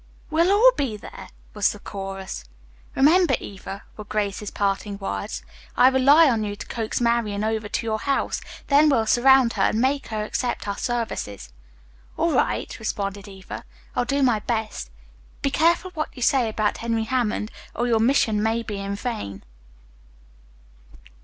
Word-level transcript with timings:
"We'll 0.31 0.49
all 0.51 0.71
be 0.75 0.97
there!" 0.97 1.29
was 1.53 1.71
the 1.71 1.77
chorus. 1.77 2.43
"Remember, 2.95 3.35
Eva," 3.39 3.83
were 3.95 4.03
Grace's 4.03 4.49
parting 4.49 4.97
words, 4.97 5.43
"I 5.77 5.89
rely 5.89 6.27
on 6.27 6.43
you 6.43 6.55
to 6.55 6.65
coax 6.65 6.99
Marian 6.99 7.43
over 7.43 7.69
to 7.69 7.85
your 7.85 7.99
house, 7.99 8.41
then 8.65 8.89
we'll 8.89 9.05
surround 9.05 9.53
her 9.53 9.61
and 9.61 9.79
make 9.79 10.07
her 10.07 10.23
accept 10.23 10.67
our 10.67 10.79
services." 10.79 11.53
"All 12.17 12.31
right," 12.35 12.79
responded 12.79 13.27
Eva. 13.27 13.63
"I'll 13.95 14.05
do 14.05 14.23
my 14.23 14.39
best. 14.39 14.89
Be 15.43 15.51
careful 15.51 15.91
what 15.91 16.09
you 16.15 16.23
say 16.23 16.49
about 16.49 16.77
Henry 16.77 17.03
Hammond, 17.03 17.51
or 17.75 17.85
your 17.85 17.99
mission 17.99 18.41
may 18.41 18.63
be 18.63 18.79
in 18.79 18.95
vain." 18.95 19.43